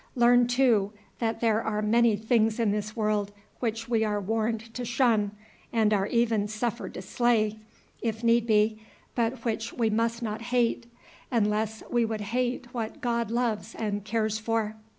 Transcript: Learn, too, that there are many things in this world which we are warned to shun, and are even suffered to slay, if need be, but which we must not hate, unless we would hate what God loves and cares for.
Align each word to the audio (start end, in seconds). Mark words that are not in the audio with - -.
Learn, 0.15 0.47
too, 0.47 0.93
that 1.19 1.41
there 1.41 1.61
are 1.61 1.83
many 1.83 2.15
things 2.15 2.59
in 2.59 2.71
this 2.71 2.95
world 2.95 3.31
which 3.59 3.87
we 3.87 4.03
are 4.03 4.19
warned 4.19 4.73
to 4.73 4.83
shun, 4.83 5.29
and 5.71 5.93
are 5.93 6.07
even 6.07 6.47
suffered 6.47 6.95
to 6.95 7.03
slay, 7.03 7.59
if 8.01 8.23
need 8.23 8.47
be, 8.47 8.81
but 9.13 9.45
which 9.45 9.73
we 9.73 9.91
must 9.91 10.23
not 10.23 10.41
hate, 10.41 10.87
unless 11.29 11.83
we 11.87 12.03
would 12.03 12.21
hate 12.21 12.65
what 12.73 12.99
God 13.01 13.29
loves 13.29 13.75
and 13.75 14.03
cares 14.03 14.39
for. 14.39 14.75